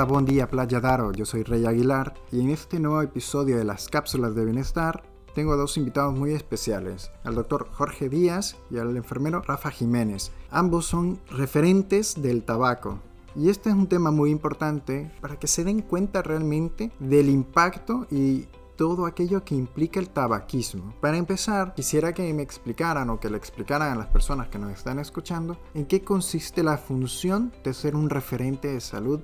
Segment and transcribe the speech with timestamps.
[0.00, 3.64] Hola, buen día Playa Daro, yo soy Rey Aguilar y en este nuevo episodio de
[3.64, 5.02] las cápsulas de bienestar
[5.34, 10.32] tengo a dos invitados muy especiales, al doctor Jorge Díaz y al enfermero Rafa Jiménez.
[10.50, 12.98] Ambos son referentes del tabaco.
[13.36, 18.06] Y este es un tema muy importante para que se den cuenta realmente del impacto
[18.10, 20.94] y todo aquello que implica el tabaquismo.
[21.02, 24.72] Para empezar, quisiera que me explicaran o que le explicaran a las personas que nos
[24.72, 29.20] están escuchando en qué consiste la función de ser un referente de salud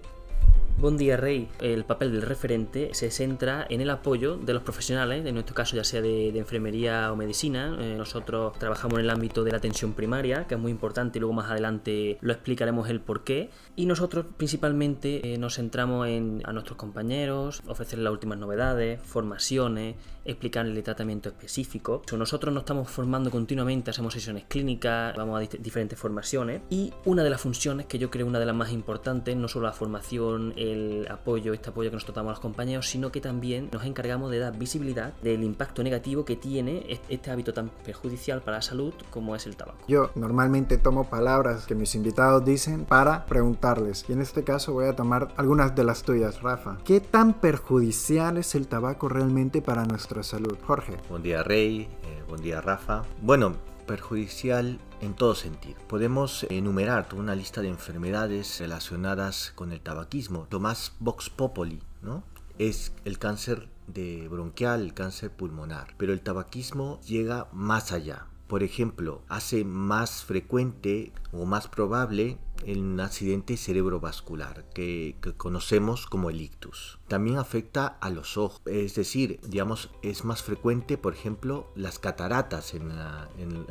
[0.79, 1.49] Buen día, Rey.
[1.59, 5.75] El papel del referente se centra en el apoyo de los profesionales, en nuestro caso
[5.75, 7.75] ya sea de, enfermería o medicina.
[7.81, 11.21] Eh, nosotros trabajamos en el ámbito de la atención primaria, que es muy importante y
[11.21, 13.49] luego más adelante lo explicaremos el por qué.
[13.75, 19.97] Y nosotros principalmente eh, nos centramos en a nuestros compañeros, ofrecerles las últimas novedades, formaciones,
[20.27, 22.03] explicarles el tratamiento específico.
[22.17, 27.31] Nosotros nos estamos formando continuamente, hacemos sesiones clínicas, vamos a diferentes formaciones y una de
[27.31, 31.07] las funciones que yo creo una de las más importantes, no solo la formación, el
[31.11, 34.39] apoyo, este apoyo que nos tratamos a los compañeros, sino que también nos encargamos de
[34.39, 39.37] dar visibilidad del impacto negativo que tiene este hábito tan perjudicial para la salud como
[39.37, 39.79] es el tabaco.
[39.89, 44.87] Yo normalmente tomo palabras que mis invitados dicen para preguntarles y en este caso voy
[44.87, 46.79] a tomar algunas de las tuyas, Rafa.
[46.85, 50.57] ¿Qué tan perjudicial es el tabaco realmente para nuestra salud?
[50.67, 50.97] Jorge.
[51.09, 53.05] Buen día Rey, eh, buen día Rafa.
[53.23, 55.79] Bueno, perjudicial en todo sentido.
[55.89, 60.47] Podemos enumerar toda una lista de enfermedades relacionadas con el tabaquismo.
[60.51, 62.23] Lo más vox populi, ¿no?
[62.59, 65.95] Es el cáncer de bronquial, el cáncer pulmonar.
[65.97, 68.27] Pero el tabaquismo llega más allá.
[68.47, 76.41] Por ejemplo, hace más frecuente o más probable el accidente cerebrovascular que, conocemos como el
[76.41, 76.99] ictus.
[77.09, 82.75] También afecta a los ojos, es decir, digamos, es más frecuente, por ejemplo, las cataratas
[82.75, 82.87] en,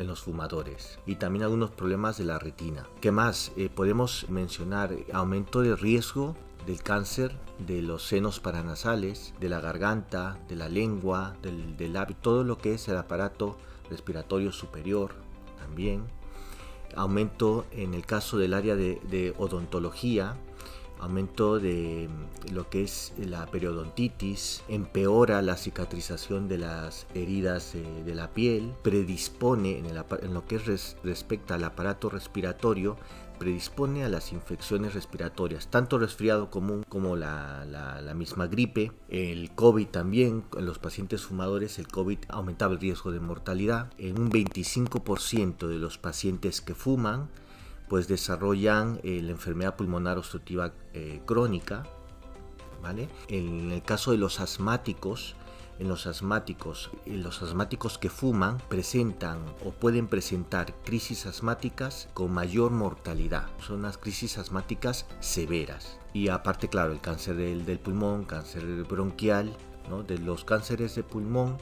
[0.05, 2.87] los fumadores y también algunos problemas de la retina.
[3.01, 3.51] ¿Qué más?
[3.57, 6.35] Eh, podemos mencionar aumento de riesgo
[6.65, 12.43] del cáncer de los senos paranasales, de la garganta, de la lengua, del, del todo
[12.43, 13.57] lo que es el aparato
[13.89, 15.13] respiratorio superior
[15.57, 16.03] también.
[16.95, 20.35] Aumento en el caso del área de, odontología,
[21.05, 22.09] aumento de
[22.51, 29.79] lo que es la periodontitis, empeora la cicatrización de las heridas de la piel, predispone
[29.79, 32.97] en, lo que es respecto al aparato respiratorio
[33.35, 40.45] predispone a las infecciones respiratorias, tanto resfriado común como la, misma gripe, el COVID también,
[40.57, 45.77] en los pacientes fumadores el COVID aumentaba el riesgo de mortalidad, en un 25% de
[45.77, 47.29] los pacientes que fuman
[47.87, 51.83] pues desarrollan eh, la enfermedad pulmonar obstructiva eh, crónica,
[52.81, 53.09] ¿vale?
[53.27, 55.35] En el caso de los asmáticos,
[55.79, 56.91] en los asmáticos.
[57.05, 63.47] Los asmáticos que fuman presentan o pueden presentar crisis asmáticas con mayor mortalidad.
[63.59, 65.99] Son las crisis asmáticas severas.
[66.13, 69.55] Y aparte, claro, el cáncer del, pulmón, cáncer bronquial,
[69.89, 70.03] ¿no?
[70.03, 71.57] de los cánceres de pulmón,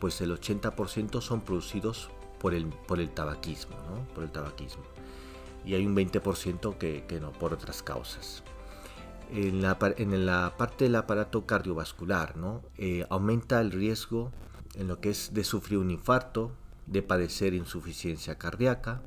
[0.00, 2.10] pues el 80% son producidos
[2.40, 4.04] por el, por el tabaquismo, ¿no?
[4.14, 4.82] por el tabaquismo.
[5.64, 8.42] Y hay un 20% que, que no, por otras causas.
[9.30, 12.62] En la, en la parte del aparato cardiovascular, ¿no?
[12.76, 14.30] Eh, aumenta el riesgo
[14.74, 16.52] en lo que es de sufrir un infarto,
[16.86, 19.02] de padecer insuficiencia cardíaca,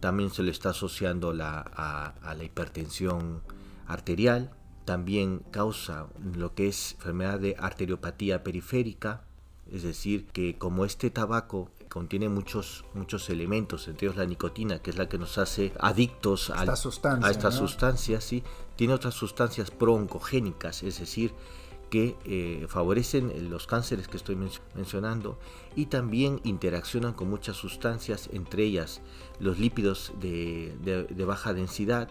[0.00, 3.42] también se le está asociando la, a, la hipertensión
[3.86, 4.50] arterial,
[4.84, 9.22] también causa lo que es enfermedad de arteriopatía periférica,
[9.70, 14.90] es decir, que como este tabaco contiene muchos, muchos elementos, entre ellos la nicotina, que
[14.90, 16.62] es la que nos hace adictos a
[17.30, 18.42] estas sustancias, ¿sí?
[18.76, 21.34] tiene otras sustancias pro-oncogénicas, es decir,
[21.90, 24.38] que eh, favorecen los cánceres que estoy
[24.76, 25.36] mencionando
[25.74, 29.00] y también interaccionan con muchas sustancias, entre ellas
[29.40, 32.08] los lípidos de baja densidad,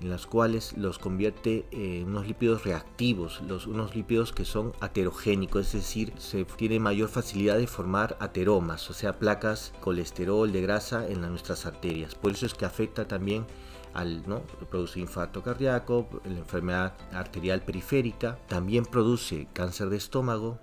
[0.00, 5.66] en las cuales los convierte en unos lípidos reactivos, los, unos lípidos que son aterogénicos,
[5.66, 11.06] es decir, se tiene mayor facilidad de formar ateromas, o sea, placas, colesterol, de grasa
[11.08, 12.14] en nuestras arterias.
[12.14, 13.46] Por eso es que afecta también
[13.94, 14.42] al ¿no?
[14.70, 20.58] produce infarto cardíaco, la enfermedad arterial periférica, también produce cáncer de estómago,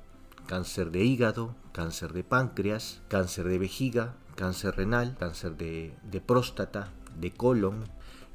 [0.47, 6.93] cáncer de hígado, cáncer de páncreas, cáncer de vejiga, cáncer renal, cáncer de, de próstata,
[7.19, 7.83] de colon,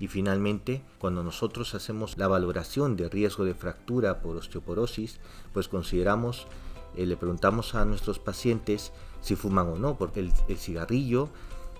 [0.00, 5.20] y finalmente, cuando nosotros hacemos la valoración de riesgo de fractura por osteoporosis,
[5.52, 6.46] pues consideramos,
[6.96, 11.28] eh, le preguntamos a nuestros pacientes si fuman o no, porque el, cigarrillo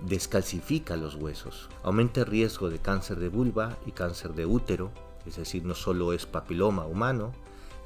[0.07, 4.91] descalcifica los huesos, aumenta el riesgo de cáncer de vulva y cáncer de útero,
[5.25, 7.33] es decir, no solo es papiloma humano,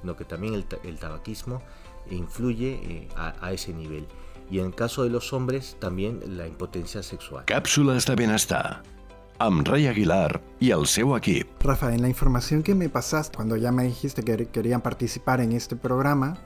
[0.00, 1.62] sino que también el, tabaquismo
[2.10, 4.06] influye eh, a, a, ese nivel.
[4.50, 7.44] Y en el caso de los hombres, también la impotencia sexual.
[7.46, 8.93] Cápsulas de bienestar
[9.38, 11.62] amb Aguilar y el seu equip.
[11.62, 15.52] Rafa, en la información que me pasaste cuando ya me dijiste que querían participar en
[15.52, 16.36] este programa,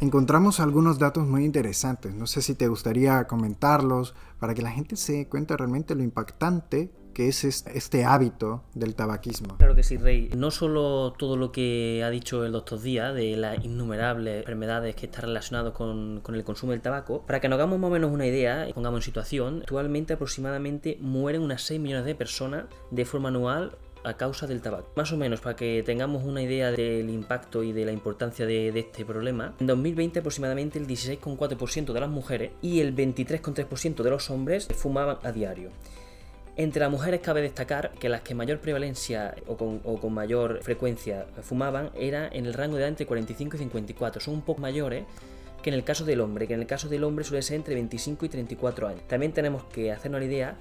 [0.00, 2.14] encontramos algunos datos muy interesantes.
[2.14, 6.02] No sé si te gustaría comentarlos para que la gente se dé cuenta realmente lo
[6.02, 9.56] impactante que es este hábito del tabaquismo.
[9.56, 10.30] Claro que sí, Rey.
[10.36, 15.06] No solo todo lo que ha dicho el doctor Díaz de las innumerables enfermedades que
[15.06, 18.10] están relacionadas con, con, el consumo del tabaco, para que nos hagamos más o menos
[18.10, 23.28] una idea, pongamos en situación, actualmente aproximadamente mueren unas 6 millones de personas de forma
[23.28, 24.90] anual a causa del tabaco.
[24.96, 28.70] Más o menos, para que tengamos una idea del impacto y de la importancia de,
[28.70, 34.10] de este problema, en 2020 aproximadamente el 16,4% de las mujeres y el 23,3% de
[34.10, 35.70] los hombres fumaban a diario.
[36.56, 41.90] Entre las mujeres cabe destacar que las que mayor prevalencia o con, mayor frecuencia fumaban
[41.96, 44.20] era en el rango de edad entre 45 y 54.
[44.20, 45.04] Son un poco mayores
[45.62, 47.74] que en el caso del hombre, que en el caso del hombre suele ser entre
[47.74, 49.02] 25 y 34 años.
[49.08, 50.56] También tenemos que hacernos la idea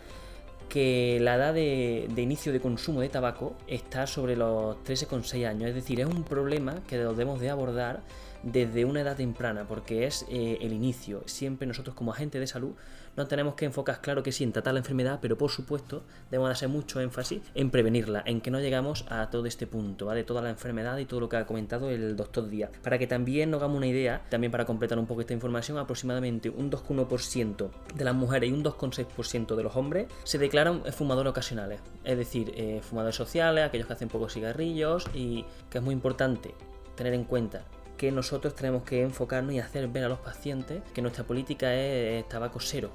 [0.68, 5.76] que la edad de, inicio de consumo de tabaco está sobre los 13,6 años, es
[5.76, 8.02] decir, es un problema que debemos de abordar
[8.42, 11.22] desde una edad temprana, porque es eh, el inicio.
[11.28, 12.74] Siempre nosotros como agentes de salud
[13.16, 16.52] no tenemos que enfocar, claro que sí, en tratar la enfermedad, pero por supuesto debemos
[16.52, 20.42] hacer mucho énfasis en prevenirla, en que no llegamos a todo este punto, de toda
[20.42, 22.72] la enfermedad y todo lo que ha comentado el doctor Díaz.
[22.82, 26.50] Para que también nos hagamos una idea, también para completar un poco esta información, aproximadamente
[26.50, 31.80] un 2,1% de las mujeres y un 2,6% de los hombres se declaran fumadores ocasionales,
[32.04, 36.54] es decir, eh, fumadores sociales, aquellos que hacen pocos cigarrillos y que es muy importante
[36.96, 37.66] tener en cuenta
[37.98, 42.28] que nosotros tenemos que enfocarnos y hacer ver a los pacientes que nuestra política es
[42.28, 42.92] tabaco cero.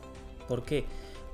[0.49, 0.85] ¿Por qué?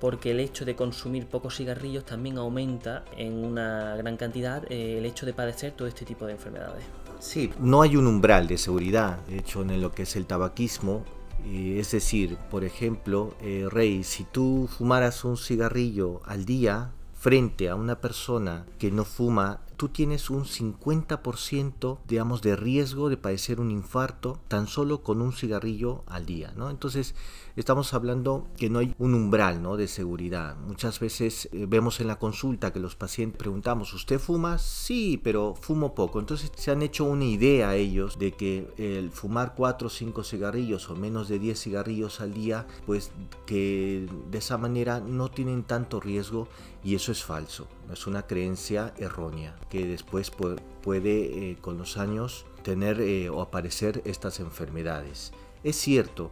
[0.01, 5.07] Porque el hecho de consumir pocos cigarrillos también aumenta en una gran cantidad eh, el
[5.07, 6.85] hecho de padecer todo este tipo de enfermedades.
[7.21, 11.05] Sí, no hay un umbral de seguridad, de hecho, en lo que es el tabaquismo.
[11.47, 17.75] es decir, por ejemplo, eh, Rey, si tú fumaras un cigarrillo al día frente a
[17.75, 23.71] una persona que no fuma tú tienes un 50% digamos de riesgo de padecer un
[23.71, 26.71] infarto tan solo con un cigarrillo al día, ¿no?
[26.71, 27.15] Entonces,
[27.57, 29.77] estamos hablando que no hay un umbral, ¿no?
[29.77, 30.57] de seguridad.
[30.57, 34.59] Muchas veces eh, vemos en la consulta que los pacientes preguntamos, ¿usted fuma?
[34.59, 36.21] Sí, pero fumo poco.
[36.21, 40.91] Entonces, se han hecho una idea ellos de que el fumar 4 o 5 cigarrillos
[40.91, 43.13] o menos de 10 cigarrillos al día, pues
[43.47, 46.49] que de esa manera no tienen tanto riesgo
[46.83, 52.47] y eso es falso, es una creencia errónea que después puede eh, con los años
[52.63, 55.33] tener eh, o aparecer estas enfermedades.
[55.63, 56.31] Es cierto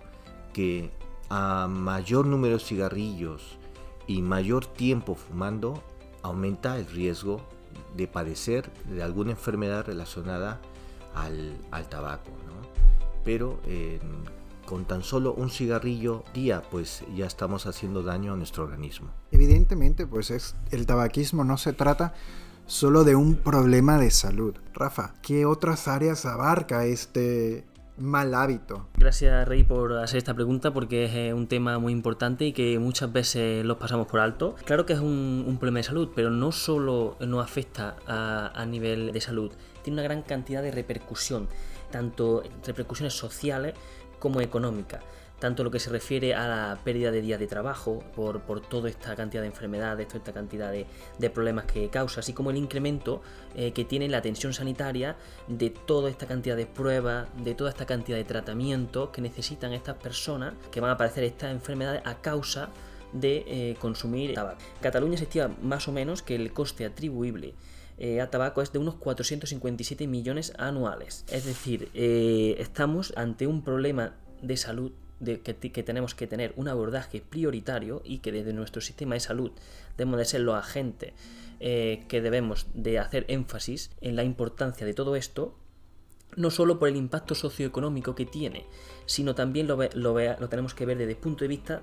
[0.52, 0.90] que
[1.28, 3.58] a mayor número de cigarrillos
[4.06, 5.82] y mayor tiempo fumando,
[6.22, 7.40] aumenta el riesgo
[7.96, 10.60] de padecer de alguna enfermedad relacionada
[11.14, 11.58] al,
[11.88, 12.30] tabaco.
[13.24, 13.60] Pero
[14.72, 19.10] con tan solo un cigarrillo día, pues ya estamos haciendo daño a nuestro organismo.
[19.30, 22.14] Evidentemente, pues es, el tabaquismo no se trata
[22.64, 24.54] solo de un problema de salud.
[24.72, 27.66] Rafa, ¿qué otras áreas abarca este
[27.98, 28.88] mal hábito?
[28.96, 32.78] Gracias Rey por hacer esta pregunta porque es eh, un tema muy importante y que
[32.78, 34.54] muchas veces los pasamos por alto.
[34.64, 39.12] Claro que es un, problema de salud, pero no solo nos afecta a, a nivel
[39.12, 39.52] de salud,
[39.82, 41.46] tiene una gran cantidad de repercusión,
[41.90, 43.74] tanto repercusiones sociales
[44.22, 45.02] como económicas
[45.42, 48.88] tanto lo que se refiere a la pérdida de días de trabajo por, por toda
[48.88, 53.22] esta cantidad de enfermedades, toda esta cantidad de, problemas que causa, así como el incremento
[53.56, 55.16] eh, que tiene la atención sanitaria
[55.48, 59.96] de toda esta cantidad de pruebas, de toda esta cantidad de tratamientos que necesitan estas
[59.96, 62.68] personas que van a padecer estas enfermedades a causa
[63.12, 64.60] de eh, consumir tabaco.
[64.80, 67.54] Cataluña se estima más o menos que el coste atribuible
[67.98, 71.24] eh, a tabaco es de unos 457 millones anuales.
[71.28, 74.92] Es decir, estamos ante un problema de salud
[75.24, 79.52] que, tenemos que tener un abordaje prioritario y que desde nuestro sistema de salud
[79.96, 81.12] debemos de ser los agentes
[81.60, 85.54] eh, que debemos de hacer énfasis en la importancia de todo esto,
[86.34, 88.66] no solo por el impacto socioeconómico que tiene,
[89.06, 91.82] sino también lo, lo, lo tenemos que ver desde el punto de vista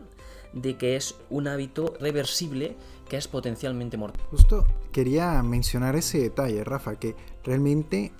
[0.53, 2.75] de que es un hábito reversible
[3.07, 4.21] que es potencialmente mortal.
[4.31, 8.11] Justo quería mencionar ese detalle, Rafa, que realmente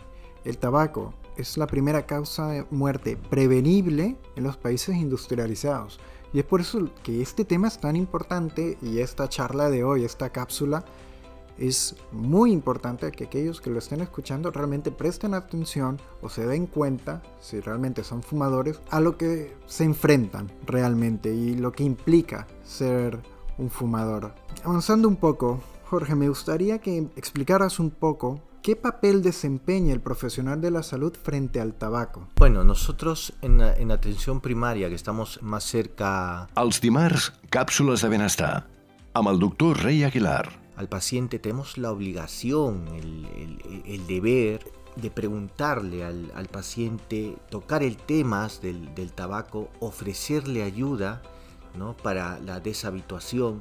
[0.43, 6.00] el tabaco es la primera causa de muerte prevenible en los países industrializados.
[6.33, 10.03] Y es por eso que este tema es tan importante y esta charla de hoy,
[10.03, 10.86] esta cápsula,
[11.59, 16.67] es muy importante que aquellos que lo estén escuchando realmente presten atención o se den
[16.67, 22.47] cuenta, si realmente son fumadores, a lo que se enfrentan realmente y lo que implica
[22.63, 23.19] ser
[23.57, 24.33] un fumador.
[24.63, 30.59] Avanzando un poco, Jorge, me gustaría que explicaras un poco ¿Qué papel desempeña el profesional
[30.59, 32.27] de la salud frente al tabaco?
[32.35, 36.49] Bueno, nosotros en, atención primaria, que estamos más cerca...
[36.57, 38.67] Els dimarts, cápsulas de bienestar.
[39.13, 40.58] amb el doctor Rey Aguilar.
[40.79, 44.62] Al paciente tenemos la obligación, el, el- deber
[44.95, 51.21] de preguntarle al, al paciente, tocar el tema del, del tabaco, ofrecerle ayuda
[51.77, 51.98] ¿no?
[51.98, 53.59] para la deshabituación,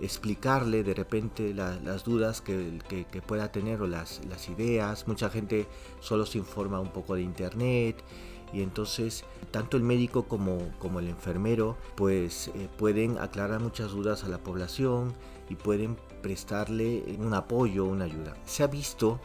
[0.00, 5.06] explicarle de repente la- las dudas que, que- que pueda tener o las, las ideas.
[5.06, 5.66] Mucha gente
[6.00, 8.02] solo se informa un poco de internet
[8.50, 14.24] y entonces tanto el médico como, como el enfermero pues eh, pueden aclarar muchas dudas
[14.24, 15.14] a la población
[15.50, 18.36] y pueden prestarle un apoyo, una ayuda.
[18.46, 19.20] Se ha visto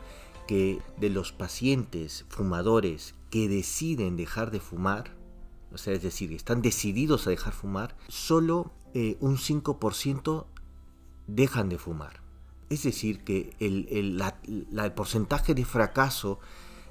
[0.48, 5.12] que de los pacientes fumadores que deciden dejar de fumar,
[5.74, 10.46] o sea, es decir, están decididos a dejar fumar, solo eh, un 5%
[11.28, 12.22] dejan de fumar.
[12.70, 16.40] Es decir, que el, el- la- porcentaje de fracaso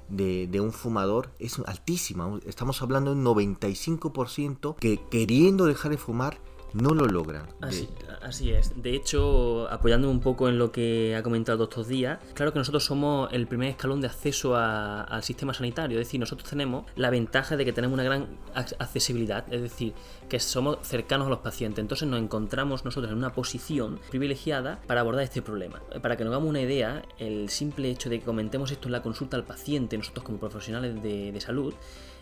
[0.09, 2.39] de, de un fumador es altísima.
[2.45, 6.37] Estamos hablando de un 95% que queriendo dejar de fumar
[6.73, 7.47] no lo logran.
[7.61, 7.87] Así,
[8.21, 8.73] así es.
[8.81, 12.83] De hecho, apoyándome un poco en lo que ha comentado estos días, claro que nosotros
[12.83, 15.99] somos el primer escalón de acceso a- al sistema sanitario.
[15.99, 19.93] Es decir, nosotros tenemos la ventaja de que tenemos una gran ac- accesibilidad, es decir,
[20.27, 21.79] que somos cercanos a los pacientes.
[21.81, 25.81] Entonces nos encontramos nosotros en una posición privilegiada para abordar este problema.
[26.01, 29.01] Para que nos hagamos una idea, el simple hecho de que comentemos esto en la
[29.01, 31.73] consulta al paciente, nosotros como profesionales de, de salud,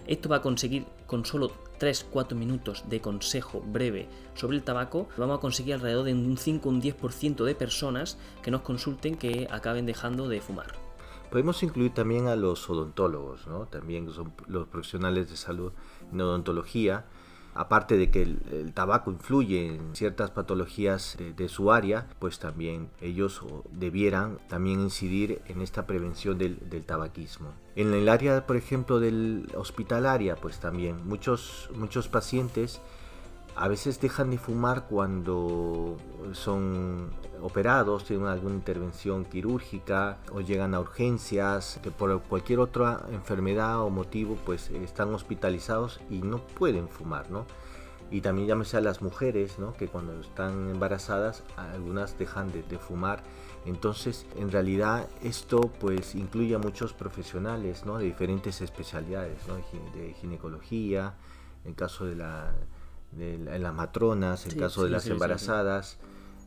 [0.07, 5.37] esto va a conseguir con solo 3-4 minutos de consejo breve sobre el tabaco, vamos
[5.37, 9.85] a conseguir alrededor de un 5 un 10% de personas que nos consulten que acaben
[9.85, 10.73] dejando de fumar.
[11.33, 13.65] Podemos incluir también a los odontólogos, ¿no?
[13.65, 15.71] También son los profesionales de salud
[16.11, 17.05] en odontología.
[17.55, 23.41] Aparte de que el, tabaco influye en ciertas patologías de, su área, pues también ellos
[23.71, 27.53] debieran también incidir en esta prevención del, del tabaquismo.
[27.75, 32.81] En el área, por ejemplo, del hospitalaria, pues también muchos, muchos pacientes
[33.55, 35.97] a veces dejan de fumar cuando
[36.33, 43.81] son operados, tienen alguna intervención quirúrgica o llegan a urgencias, que por cualquier otra enfermedad
[43.81, 47.45] o motivo pues están hospitalizados y no pueden fumar, ¿no?
[48.11, 49.73] Y también llámese a las mujeres, ¿no?
[49.75, 53.23] Que cuando están embarazadas algunas dejan de, de fumar.
[53.65, 57.97] Entonces, en realidad esto pues incluye a muchos profesionales, ¿no?
[57.97, 59.55] De diferentes especialidades, ¿no?
[59.55, 61.15] De gi- De ginecología,
[61.65, 62.53] en caso de la
[63.17, 65.13] de la- las matronas, en Sí, caso de sí, las sí, sí, sí.
[65.13, 65.97] embarazadas,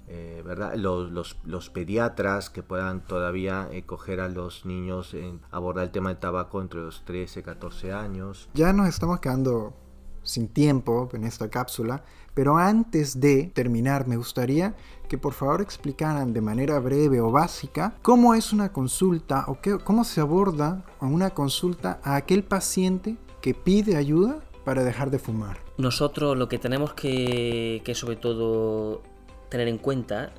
[0.09, 0.75] eh, ¿verdad?
[0.77, 5.91] Los, los, los pediatras que puedan todavía eh, coger a los niños, en abordar el
[5.91, 8.49] tema del tabaco entre los 13 y 14 años.
[8.55, 9.75] Ya nos estamos quedando
[10.23, 12.03] sin tiempo en esta cápsula,
[12.35, 14.75] pero antes de terminar me gustaría
[15.09, 19.79] que por favor explicaran de manera breve o básica cómo es una consulta o qué-
[19.79, 25.21] cómo se aborda a una consulta a aquel paciente que pide ayuda para dejar de
[25.21, 25.59] fumar.
[25.79, 29.03] Nosotros lo que tenemos que, que sobre todo
[29.51, 30.33] tener en cuenta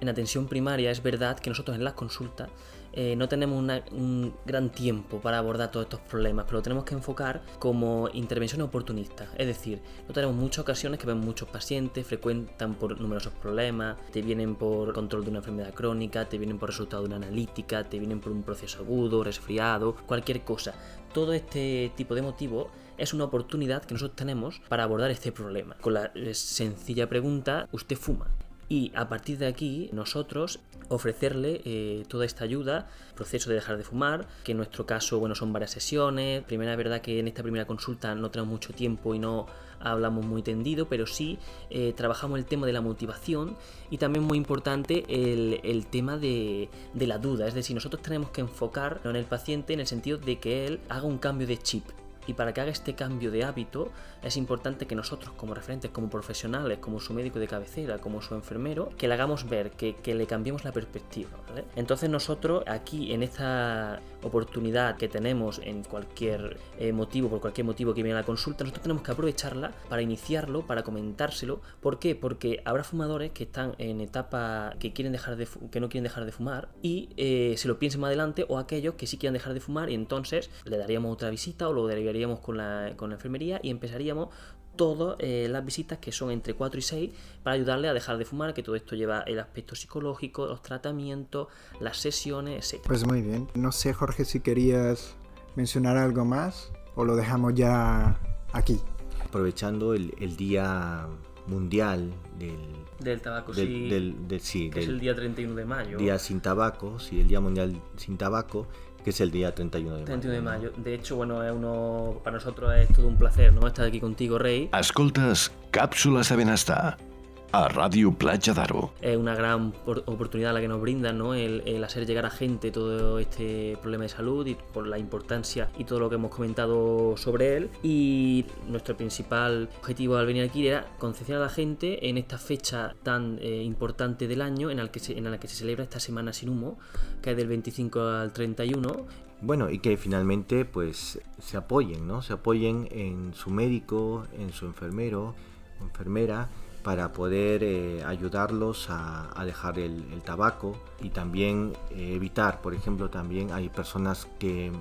[0.00, 2.48] en atención primaria es verdad que nosotros en las consultas
[2.92, 6.82] eh, no tenemos una- un gran tiempo para abordar todos estos problemas, pero lo tenemos
[6.84, 9.28] que enfocar como intervención oportunista.
[9.38, 14.22] Es decir, no tenemos muchas ocasiones que ven muchos pacientes, frecuentan por numerosos problemas, te
[14.22, 17.98] vienen por control de una enfermedad crónica, te vienen por resultado de una analítica, te
[18.00, 20.74] vienen por un proceso agudo, resfriado, cualquier cosa.
[21.14, 22.68] Todo este tipo de motivos
[23.00, 25.74] es una oportunidad que nosotros tenemos para abordar este problema.
[25.80, 28.28] Con la eh, sencilla pregunta, ¿usted fuma?
[28.68, 33.84] Y a partir de aquí, nosotros ofrecerle eh, toda esta ayuda, proceso de dejar de
[33.84, 36.44] fumar, que en nuestro caso, bueno, son varias sesiones.
[36.44, 39.46] Primera, es verdad que en esta primera consulta no tenemos mucho tiempo y no
[39.80, 41.38] hablamos muy tendido, pero sí
[41.70, 43.56] eh, trabajamos el tema de la motivación
[43.90, 47.48] y también muy importante el, el tema de, de la duda.
[47.48, 50.80] Es decir, nosotros tenemos que enfocar en el paciente en el sentido de que él
[50.90, 51.84] haga un cambio de chip.
[52.26, 53.90] Y para que haga este cambio de hábito
[54.22, 58.34] es importante que nosotros como referentes, como profesionales, como su médico de cabecera, como su
[58.34, 61.30] enfermero, que le hagamos ver, que, que le cambiemos la perspectiva.
[61.76, 67.94] Entonces nosotros aquí en esta oportunidad que tenemos en cualquier eh, motivo, por cualquier motivo
[67.94, 71.60] que viene a la consulta, nosotros tenemos que aprovecharla para iniciarlo, para comentárselo.
[71.80, 72.14] ¿Por qué?
[72.14, 76.24] Porque habrá fumadores que están en etapa que quieren dejar de que no quieren dejar
[76.24, 79.54] de fumar y eh, se lo piensen más adelante o aquellos que sí quieran dejar
[79.54, 83.16] de fumar y entonces le daríamos otra visita o lo derivaríamos con la, con la
[83.16, 84.28] enfermería y empezaríamos
[84.76, 87.12] todas eh, las visitas que son entre 4 y 6
[87.42, 91.48] para ayudarle a dejar de fumar, que todo esto lleva el aspecto psicológico, los tratamientos,
[91.80, 92.82] las sesiones, etc.
[92.86, 93.48] Pues muy bien.
[93.54, 95.16] No sé, Jorge, si querías
[95.56, 98.18] mencionar algo más o lo dejamos ya
[98.52, 98.80] aquí.
[99.24, 101.06] Aprovechando el, el Día
[101.46, 102.56] Mundial del,
[103.00, 105.98] Del tabaco, del, sí, del- del- sí, que es del el día 31 de mayo.
[105.98, 108.66] Día Sin Tabaco, sí, el Día Mundial Sin Tabaco,
[109.04, 110.06] que es el día 31 de mayo.
[110.06, 110.72] 31 de mayo.
[110.76, 113.66] De hecho, bueno, es uno, para nosotros es todo un placer, ¿no?
[113.66, 114.70] Estar aquí contigo, Rey.
[114.72, 117.09] Escoltes Càpsules de
[117.52, 118.92] a Radio Playa Daro.
[119.00, 121.34] Es una gran oportunidad la que nos brinda ¿no?
[121.34, 125.84] el, hacer llegar a gente todo este problema de salud y por la importancia y
[125.84, 127.70] todo lo que hemos comentado sobre él.
[127.82, 132.94] Y nuestro principal objetivo al venir aquí era concienciar a la gente en esta fecha
[133.02, 136.00] tan eh, importante del año en la, que se, en la que se celebra esta
[136.00, 136.78] Semana Sin Humo,
[137.22, 139.06] que es del 25 al 31
[139.42, 142.20] bueno, y que finalmente pues se apoyen, ¿no?
[142.20, 145.34] Se apoyen en su médico, en su enfermero
[145.80, 146.50] enfermera
[146.82, 153.52] para poder eh, ayudarlos a, dejar el, tabaco y también eh, evitar, por ejemplo, también
[153.52, 154.72] hay personas que,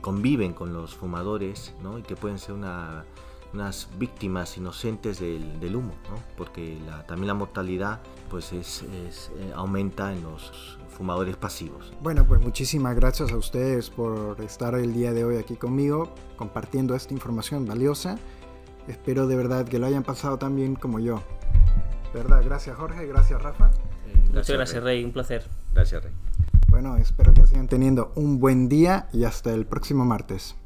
[0.00, 2.00] conviven con los fumadores ¿no?
[2.00, 6.16] y que pueden ser unas víctimas inocentes del, humo, ¿no?
[6.36, 6.76] porque
[7.06, 11.92] también la mortalidad pues es, eh, aumenta en los fumadores pasivos.
[12.02, 16.96] Bueno, pues muchísimas gracias a ustedes por estar el día de hoy aquí conmigo compartiendo
[16.96, 18.18] esta información valiosa.
[18.88, 21.22] Espero de verdad que lo hayan pasado tan bien como yo.
[22.14, 22.42] ¿Verdad?
[22.44, 23.70] Gracias Jorge, gracias Rafa.
[24.32, 25.04] Muchas gracias Rey.
[25.04, 25.44] un placer.
[25.74, 26.12] Gracias Rey.
[26.68, 30.56] Bueno, espero que sigan teniendo un buen día y hasta el próximo martes.